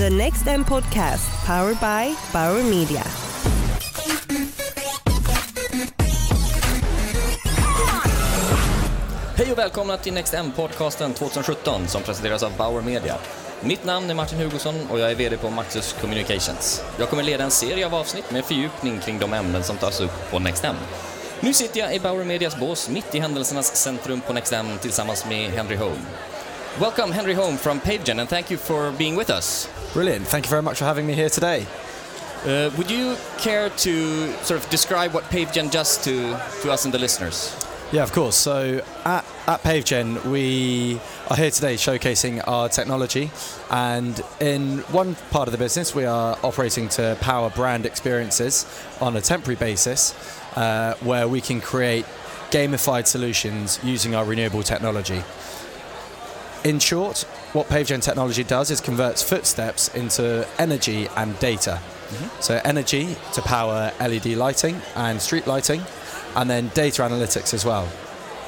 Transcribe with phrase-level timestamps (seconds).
[0.00, 3.02] The Next M Podcast, powered by Bauer Media.
[9.36, 13.16] Hej och välkomna till Next M-podcasten 2017 som presenteras av Bauer Media.
[13.60, 16.84] Mitt namn är Martin Hugosson och jag är VD på Maxus Communications.
[16.98, 20.30] Jag kommer leda en serie av avsnitt med fördjupning kring de ämnen som tas upp
[20.30, 20.76] på Next M.
[21.40, 25.26] Nu sitter jag i Bauer Medias bås mitt i händelsernas centrum på Next M tillsammans
[25.26, 26.00] med Henry Home.
[26.78, 29.68] Welcome Henry Holme from PaveGen and thank you for being with us.
[29.92, 30.26] Brilliant.
[30.26, 31.66] Thank you very much for having me here today.
[32.46, 36.94] Uh, would you care to sort of describe what PaveGen does to, to us and
[36.94, 37.54] the listeners?
[37.92, 38.36] Yeah, of course.
[38.36, 43.30] So at, at PaveGen, we are here today showcasing our technology.
[43.68, 48.64] And in one part of the business, we are operating to power brand experiences
[49.00, 50.14] on a temporary basis
[50.56, 52.06] uh, where we can create
[52.52, 55.22] gamified solutions using our renewable technology.
[56.62, 57.22] In short,
[57.54, 61.80] what PaveGen technology does is converts footsteps into energy and data.
[62.40, 65.82] So, energy to power LED lighting and street lighting,
[66.34, 67.88] and then data analytics as well.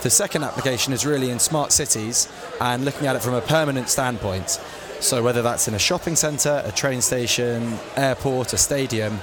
[0.02, 2.28] The second application is really in smart cities
[2.60, 4.60] and looking at it from a permanent standpoint.
[5.00, 9.14] So, whether that's in a shopping centre, a train station, airport, a stadium,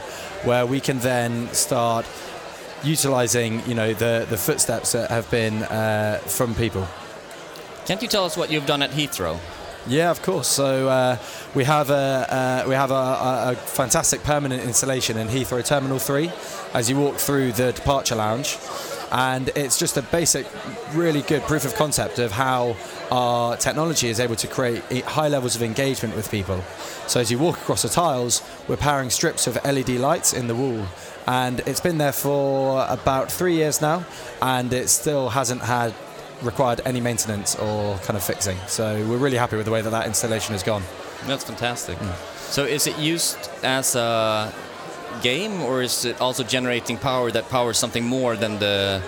[0.45, 2.05] where we can then start
[2.83, 6.87] utilizing you know the, the footsteps that have been uh, from people.
[7.89, 9.39] Can't you tell us what you've done at Heathrow?
[9.87, 10.47] Yeah, of course.
[10.47, 11.17] So uh,
[11.55, 15.97] we have a uh, we have a, a, a fantastic permanent installation in Heathrow Terminal
[15.97, 16.31] Three,
[16.75, 18.59] as you walk through the departure lounge,
[19.11, 20.45] and it's just a basic,
[20.93, 22.75] really good proof of concept of how
[23.09, 26.61] our technology is able to create high levels of engagement with people.
[27.07, 30.53] So as you walk across the tiles, we're powering strips of LED lights in the
[30.53, 30.85] wall,
[31.25, 34.05] and it's been there for about three years now,
[34.43, 35.95] and it still hasn't had
[36.41, 38.57] required any maintenance or kind of fixing.
[38.67, 40.83] So we're really happy with the way that that installation has gone.
[41.25, 41.97] That's fantastic.
[41.97, 42.15] Mm.
[42.51, 44.53] So is it used as a
[45.21, 49.01] game or is it also generating power that powers something more than the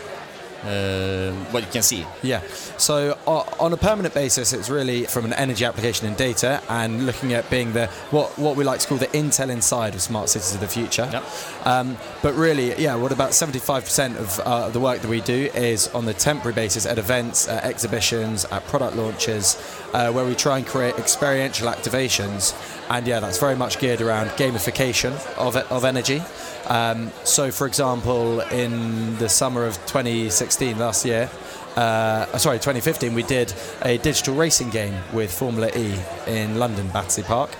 [0.63, 2.05] uh, what you can see?
[2.21, 2.41] Yeah.
[2.77, 7.05] So o- on a permanent basis, it's really from an energy application in data and
[7.05, 10.29] looking at being the what what we like to call the Intel inside of smart
[10.29, 11.09] cities of the future.
[11.11, 11.23] Yep.
[11.65, 15.87] Um, but really, yeah, what about 75% of uh, the work that we do is
[15.89, 19.57] on the temporary basis at events, at exhibitions, at product launches,
[19.93, 22.53] uh, where we try and create experiential activations.
[22.89, 26.21] And yeah, that's very much geared around gamification of, of energy.
[26.67, 31.29] Um, so, for example, in the summer of 2016, last year,
[31.77, 33.53] uh, sorry, 2015, we did
[33.83, 35.97] a digital racing game with Formula E
[36.27, 37.51] in London, Battersea Park.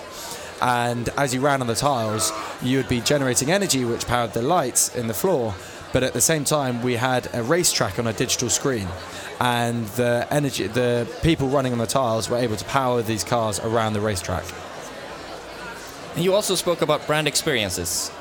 [0.62, 4.41] And as you ran on the tiles, you would be generating energy which powered the
[4.41, 5.56] lights in the floor.
[5.94, 8.88] But at the same time, we had a racetrack on a digital screen,
[9.40, 13.59] and the energy, the people running on the tiles were able to power these cars
[13.59, 14.44] around the racetrack.
[16.18, 18.12] You also spoke about brand experiences.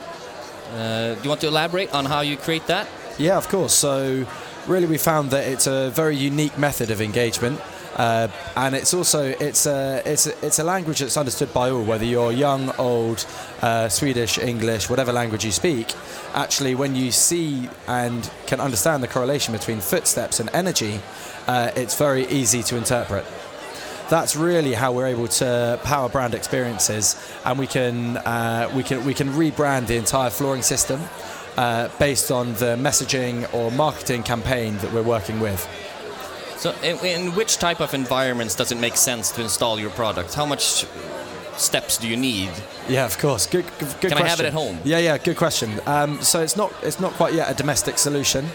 [0.72, 2.88] Uh, do you want to elaborate on how you create that?
[3.18, 3.74] Yeah, of course.
[3.74, 4.26] So,
[4.66, 7.60] really, we found that it's a very unique method of engagement,
[7.96, 11.82] uh, and it's also it's a it's a, it's a language that's understood by all,
[11.82, 13.26] whether you're young, old,
[13.62, 15.94] uh, Swedish, English, whatever language you speak.
[16.34, 21.00] Actually, when you see and can understand the correlation between footsteps and energy,
[21.46, 23.24] uh, it's very easy to interpret
[24.10, 29.04] that's really how we're able to power brand experiences, and we can uh, we can
[29.04, 31.00] we can rebrand the entire flooring system
[31.56, 35.68] uh, based on the messaging or marketing campaign that we're working with.
[36.56, 40.34] So, in, in which type of environments does it make sense to install your product?
[40.34, 40.84] How much
[41.56, 42.50] steps do you need?
[42.88, 43.46] Yeah, of course.
[43.46, 44.28] Good, good, good Can I question.
[44.28, 44.78] have it at home?
[44.84, 45.18] Yeah, yeah.
[45.18, 45.80] Good question.
[45.86, 48.46] Um, so it's not it's not quite yet a domestic solution.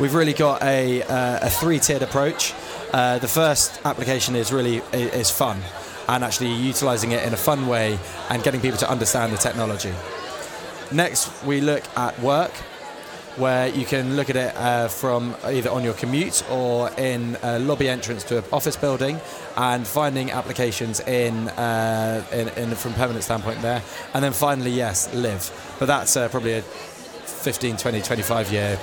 [0.00, 2.54] We've really got a uh, a three tiered approach.
[2.92, 5.60] Uh, the first application is really is fun,
[6.08, 7.98] and actually utilizing it in a fun way
[8.30, 9.92] and getting people to understand the technology.
[10.92, 12.50] Next, we look at work,
[13.36, 17.58] where you can look at it uh, from either on your commute or in a
[17.58, 19.18] lobby entrance to an office building,
[19.56, 23.82] and finding applications in, uh, in, in from permanent standpoint there.
[24.12, 25.50] And then finally, yes, live.
[25.78, 28.78] But that's uh, probably a 15, 20, 25 year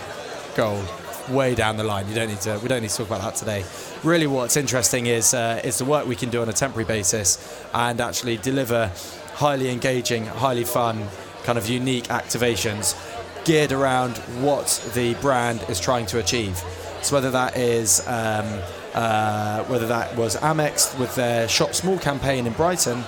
[0.55, 0.83] goal.
[1.29, 2.09] Way down the line.
[2.09, 2.57] You don't need to.
[2.57, 3.63] We don't need to talk about that today.
[4.03, 7.37] Really, what's interesting is uh, is the work we can do on a temporary basis
[7.71, 8.91] and actually deliver
[9.35, 11.07] highly engaging, highly fun,
[11.49, 12.95] kind of unique activations
[13.43, 16.55] geared around what the brand is trying to achieve.
[17.01, 18.45] So whether that is um,
[18.93, 23.03] uh, whether that was Amex with their Shop Small campaign in Brighton,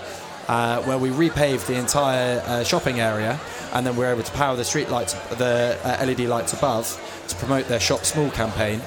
[0.48, 3.40] uh, where we repaved the entire uh, shopping area,
[3.74, 6.88] and then we're able to power the street lights, the uh, LED lights above,
[7.28, 8.82] to promote their Shop Small campaign.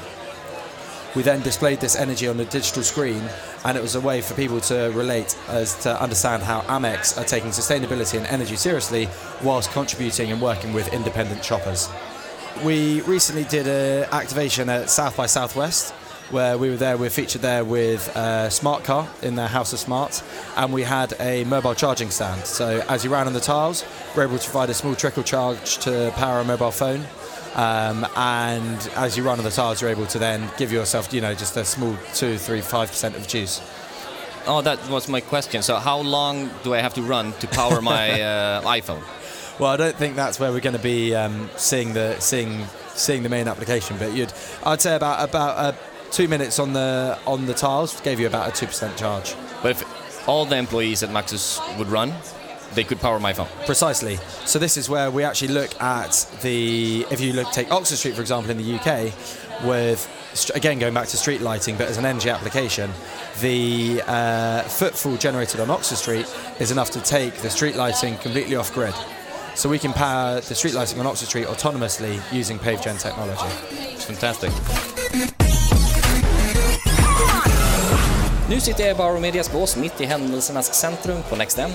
[1.14, 3.22] We then displayed this energy on a digital screen,
[3.64, 7.24] and it was a way for people to relate as to understand how Amex are
[7.24, 9.08] taking sustainability and energy seriously
[9.42, 11.88] whilst contributing and working with independent shoppers.
[12.64, 15.94] We recently did an activation at South by Southwest
[16.30, 19.72] where we were there, we were featured there with a smart car in their House
[19.72, 20.22] of Smart,
[20.56, 22.44] and we had a mobile charging stand.
[22.44, 23.84] So as you ran on the tiles,
[24.14, 27.04] we were able to provide a small trickle charge to power a mobile phone.
[27.54, 31.20] Um, and as you run on the tiles, you're able to then give yourself, you
[31.20, 33.60] know, just a small two, three, five percent of juice.
[34.46, 35.62] Oh, that was my question.
[35.62, 39.02] So, how long do I have to run to power my uh, iPhone?
[39.58, 43.22] Well, I don't think that's where we're going to be um, seeing the seeing seeing
[43.22, 43.96] the main application.
[43.98, 44.32] But you'd,
[44.64, 45.72] I'd say about about uh,
[46.10, 49.34] two minutes on the on the tiles gave you about a two percent charge.
[49.62, 52.12] But if all the employees at Maxus would run,
[52.74, 53.48] they could power my phone.
[53.66, 54.16] Precisely.
[54.44, 57.06] So this is where we actually look at the.
[57.10, 59.12] If you look, take Oxford Street for example in the UK,
[59.64, 60.08] with
[60.54, 62.90] again going back to street lighting, but as an energy application,
[63.40, 66.26] the uh, footfall generated on Oxford Street
[66.60, 68.94] is enough to take the street lighting completely off grid.
[69.54, 73.48] So we can power the street lighting on Oxford Street autonomously using PaveGen technology.
[73.94, 74.50] It's fantastic.
[78.48, 81.70] Nu sitter jag i Bauer Medias bås mitt i händelsernas centrum på NextM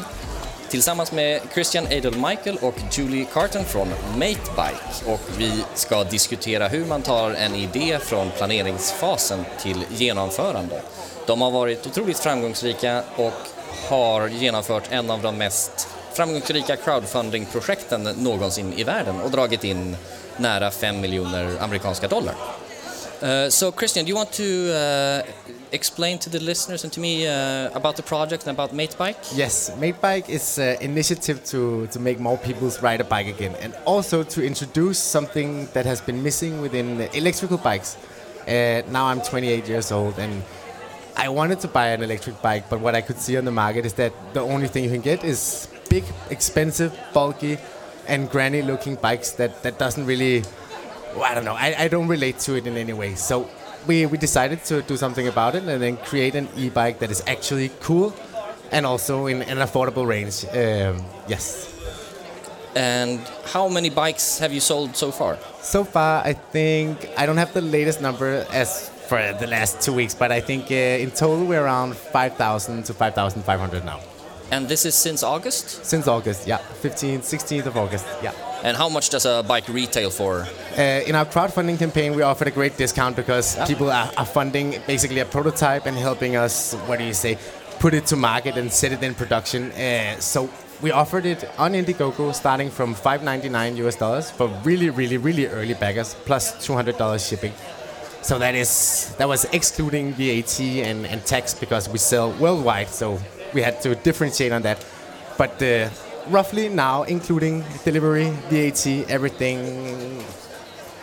[0.70, 6.86] tillsammans med Christian Adel Michael och Julie Carton från Matebike och vi ska diskutera hur
[6.86, 10.82] man tar en idé från planeringsfasen till genomförande.
[11.28, 13.34] De har varit otroligt framgångsrika och
[13.90, 19.96] har genomfört en av de mest framgångsrika crowdfunding-projekten någonsin i världen och dragit in
[20.38, 22.36] nära 5 miljoner amerikanska dollar.
[23.22, 27.00] Eh, uh, so, Christian, do you want to uh, explain to the listeners and to
[27.00, 29.36] me uh, about the project and about MateBike?
[29.36, 33.74] Yes, MateBike is an initiative to, to make more people ride a bike again and
[33.86, 37.98] also to introduce something that has been missing within electrical bikes.
[38.48, 40.44] Uh, now I'm 28 years old and
[41.16, 43.86] I wanted to buy an electric bike, but what I could see on the market
[43.86, 47.58] is that the only thing you can get is big, expensive, bulky,
[48.08, 50.44] and granny looking bikes that, that doesn't really
[51.16, 51.56] well, I don't know.
[51.56, 53.16] I, I don't relate to it in any way.
[53.16, 53.50] So
[53.88, 57.24] we, we decided to do something about it and then create an e-bike that is
[57.28, 58.16] actually cool
[58.72, 60.46] and also in an affordable range.
[60.46, 61.76] Um, yes.
[62.76, 65.38] And how many bikes have you sold so far?
[65.62, 69.94] So far, I think I don't have the latest number as for the last two
[69.94, 74.00] weeks, but I think uh, in total we're around 5,000 to 5,500 now.
[74.52, 75.86] And this is since August?
[75.86, 76.60] Since August, yeah.
[76.82, 78.34] 15th, 16th of August, yeah.
[78.64, 80.46] And how much does a bike retail for?
[80.78, 83.66] Uh, in our crowdfunding campaign, we offered a great discount because yeah.
[83.66, 87.38] people are, are, funding basically a prototype and helping us, what do you say,
[87.80, 89.72] put it to market and set it in production.
[89.72, 90.50] Uh, so
[90.82, 95.76] we offered it on Indiegogo starting from 5.99 US dollars for really, really, really early
[95.76, 97.54] backers plus $200 shipping.
[98.22, 102.90] So that is that was excluding VAT and, and tax because we sell worldwide.
[102.90, 103.20] So
[103.54, 104.86] we had to differentiate on that.
[105.38, 105.90] But uh,
[106.28, 110.24] roughly now, including delivery, VAT, everything,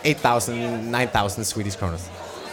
[0.03, 1.99] 8,000, 9,000 Swedish kronor.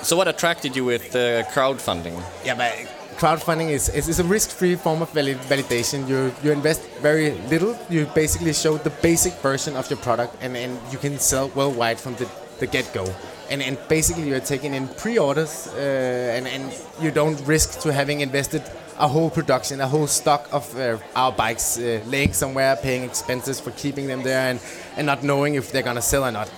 [0.02, 2.20] So what attracted you with uh, crowdfunding?
[2.44, 2.72] Yeah, but
[3.16, 6.08] crowdfunding is, is, is a risk-free form of valid validation.
[6.08, 7.78] You, you invest very little.
[7.88, 11.98] You basically show the basic version of your product and, and you can sell worldwide
[11.98, 13.06] from the, the get-go.
[13.50, 18.20] And, and basically you're taking in pre-orders uh, and, and you don't risk to having
[18.20, 18.62] invested
[18.98, 23.60] a whole production, a whole stock of uh, our bikes uh, laying somewhere, paying expenses
[23.60, 24.60] for keeping them there, and,
[24.96, 26.48] and not knowing if they're gonna sell or not.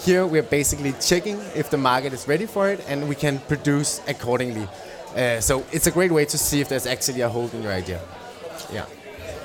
[0.00, 4.00] Here we're basically checking if the market is ready for it, and we can produce
[4.06, 4.68] accordingly.
[5.16, 7.72] Uh, so it's a great way to see if there's actually a hold in your
[7.72, 8.00] idea.
[8.72, 8.84] Yeah.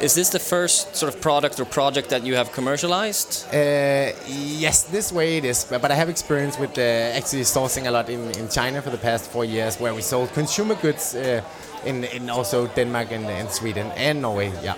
[0.01, 3.45] Is this the first sort of product or project that you have commercialized?
[3.53, 5.63] Uh, yes, this way it is.
[5.63, 6.81] But I have experience with uh,
[7.17, 10.33] actually sourcing a lot in, in China for the past four years, where we sold
[10.33, 11.43] consumer goods uh,
[11.85, 14.51] in, in also Denmark and, and Sweden and Norway.
[14.63, 14.75] Yeah.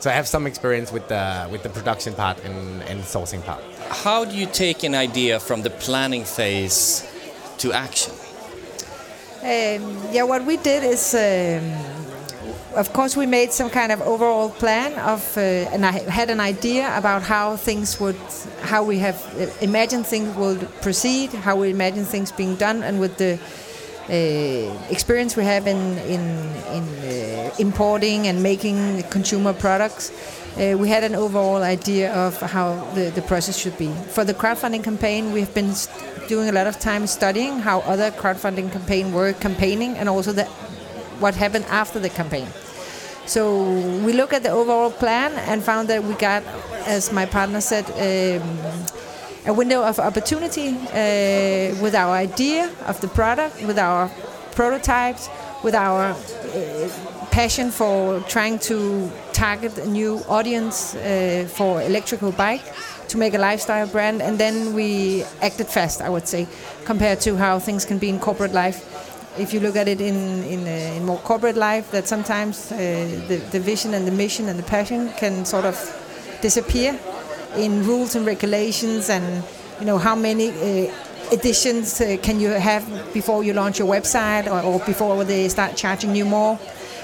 [0.00, 3.62] So I have some experience with the with the production part and, and sourcing part.
[3.88, 7.06] How do you take an idea from the planning phase
[7.58, 8.12] to action?
[9.42, 11.93] Um, yeah, what we did is, um,
[12.76, 16.40] of course, we made some kind of overall plan of, uh, and I had an
[16.40, 18.16] idea about how things would,
[18.62, 22.98] how we have uh, imagined things would proceed, how we imagine things being done, and
[22.98, 23.38] with the
[24.08, 26.20] uh, experience we have in in,
[26.72, 30.10] in uh, importing and making consumer products,
[30.56, 33.88] uh, we had an overall idea of how the, the process should be.
[34.10, 35.72] For the crowdfunding campaign, we have been
[36.28, 40.44] doing a lot of time studying how other crowdfunding campaign were campaigning and also the,
[41.20, 42.46] what happened after the campaign.
[43.26, 43.62] So
[44.04, 46.42] we look at the overall plan and found that we got,
[46.86, 47.84] as my partner said.
[47.90, 48.58] Um,
[49.46, 54.10] a window of opportunity uh, with our idea of the product, with our
[54.52, 55.28] prototypes,
[55.62, 56.88] with our uh,
[57.30, 62.62] passion for trying to target a new audience uh, for electrical bike
[63.08, 66.46] to make a lifestyle brand and then we acted fast i would say
[66.84, 68.93] compared to how things can be in corporate life
[69.38, 72.76] if you look at it in in, uh, in more corporate life that sometimes uh,
[73.28, 75.76] the, the vision and the mission and the passion can sort of
[76.40, 76.98] disappear
[77.56, 79.42] in rules and regulations and
[79.80, 80.94] you know how many uh,
[81.32, 85.76] editions uh, can you have before you launch your website or, or before they start
[85.76, 86.58] charging you more.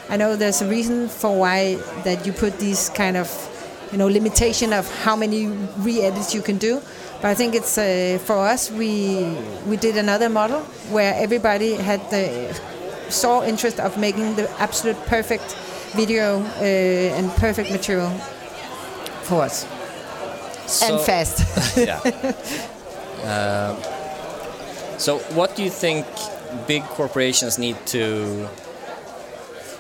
[0.09, 3.29] I know there's a reason for why that you put these kind of
[3.93, 5.47] you know limitation of how many
[5.79, 6.81] re-edits you can do
[7.21, 9.35] but i think it's uh, for us we
[9.67, 10.61] we did another model
[10.91, 12.27] where everybody had the
[13.09, 15.55] saw interest of making the absolute perfect
[15.97, 18.11] video uh, and perfect material
[19.23, 19.67] for us
[20.67, 22.01] So- and fast yeah.
[23.21, 23.77] Um,
[24.99, 26.07] so, what do you think
[26.67, 28.49] big corporations need to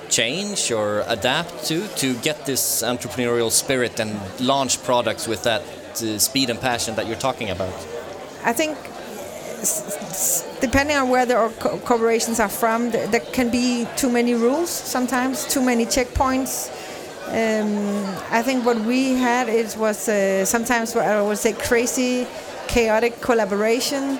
[0.08, 6.18] change or adapt to to get this entrepreneurial spirit and launch products with that uh,
[6.18, 7.74] speed and passion that you're talking about?
[8.44, 8.76] I think
[10.60, 14.70] depending on where the co- corporations are from, th- there can be too many rules
[14.70, 16.70] sometimes, too many checkpoints.
[17.28, 22.26] Um, I think what we had it was uh, sometimes what I would say crazy,
[22.68, 24.18] chaotic collaboration,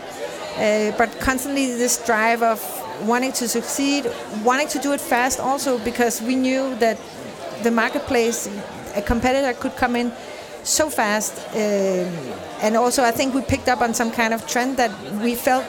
[0.57, 2.61] uh, but constantly this drive of
[3.07, 4.11] wanting to succeed,
[4.45, 6.99] wanting to do it fast also because we knew that
[7.63, 8.49] the marketplace,
[8.95, 10.13] a competitor could come in
[10.63, 11.39] so fast.
[11.55, 12.13] Um,
[12.63, 14.91] and also, I think we picked up on some kind of trend that
[15.23, 15.65] we felt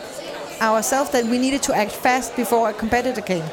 [0.61, 3.43] ourselves that we needed to act fast before a competitor came.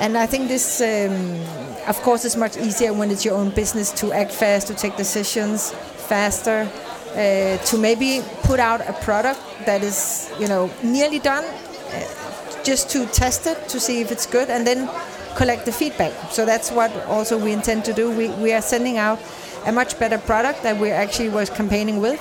[0.00, 1.40] And I think this, um,
[1.88, 4.96] of course, is much easier when it's your own business to act fast, to take
[4.96, 5.72] decisions
[6.08, 6.68] faster,
[7.12, 12.90] uh, to maybe put out a product that is, you know, nearly done, uh, just
[12.90, 14.88] to test it to see if it's good, and then
[15.36, 16.12] collect the feedback.
[16.30, 18.10] So that's what also we intend to do.
[18.10, 19.18] We, we are sending out
[19.66, 22.20] a much better product that we actually was campaigning with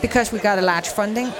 [0.00, 1.32] because we got a large funding.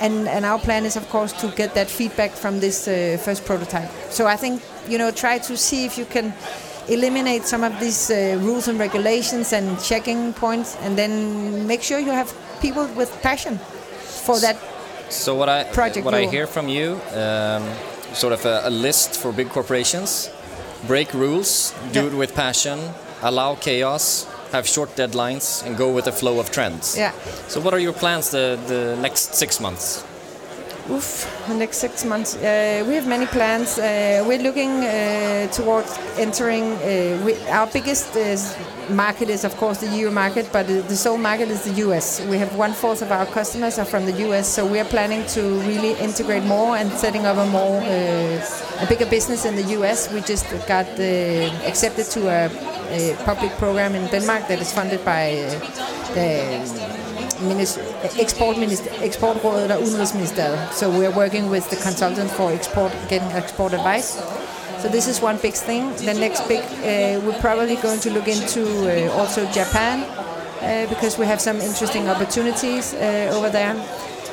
[0.00, 3.44] And, and our plan is, of course, to get that feedback from this uh, first
[3.44, 3.88] prototype.
[4.10, 6.34] So I think, you know, try to see if you can
[6.88, 12.00] eliminate some of these uh, rules and regulations and checking points, and then make sure
[12.00, 13.58] you have people with passion
[14.26, 14.56] for that.
[15.08, 17.62] So what I Project what I hear from you, um,
[18.12, 20.30] sort of a, a list for big corporations:
[20.88, 22.06] break rules, do Yeah.
[22.06, 22.78] it with passion,
[23.22, 26.96] allow chaos, have short deadlines, and go with the flow of trends.
[26.96, 27.12] Yeah.
[27.48, 30.04] So what are your plans the the next six months?
[30.90, 32.36] Oof, the next six months.
[32.36, 33.78] Uh, we have many plans.
[33.78, 36.72] Uh, we're looking uh, towards entering.
[36.72, 41.18] Uh, we, our biggest uh, market is, of course, the EU market, but the sole
[41.18, 42.20] market is the US.
[42.26, 45.24] We have one fourth of our customers are from the US, so we are planning
[45.28, 49.78] to really integrate more and setting up a more uh, a bigger business in the
[49.78, 50.12] US.
[50.12, 50.88] We just got
[51.64, 52.50] accepted to a,
[52.90, 55.30] a public program in Denmark that is funded by
[56.14, 56.58] the
[57.46, 57.78] Minis-
[58.18, 60.68] Export Minister, Eksportrådet og Udenrigsministeriet.
[60.72, 64.18] So we're working with the consultant for export, getting export advice.
[64.82, 65.82] So this is one big thing.
[65.96, 71.18] The next big, uh, we're probably going to look into uh, also Japan uh, because
[71.18, 73.74] we have some interesting opportunities uh, over there.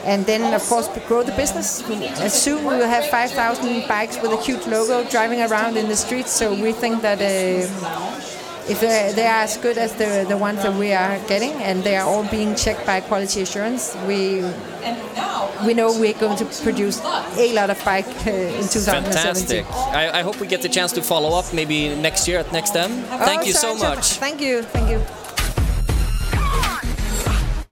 [0.05, 1.83] And then, of course, grow the business.
[2.19, 5.95] As soon we will have 5,000 bikes with a cute logo driving around in the
[5.95, 6.31] streets.
[6.31, 7.67] So we think that uh,
[8.69, 11.83] if they, they are as good as the, the ones that we are getting and
[11.83, 14.43] they are all being checked by quality assurance, we
[15.65, 17.01] we know we're going to produce
[17.38, 19.03] a lot of bike uh, in 2017.
[19.03, 19.65] Fantastic!
[19.93, 22.75] I, I hope we get the chance to follow up maybe next year at Next
[22.75, 22.89] M.
[23.27, 24.05] Thank Oh, you so Sasha, much.
[24.13, 24.61] Thank you.
[24.63, 25.18] Thank you.